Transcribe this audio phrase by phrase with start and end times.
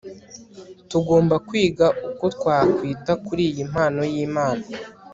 [0.89, 4.63] tugomba kwiga uko twakwita kuri iyi mpano y'imana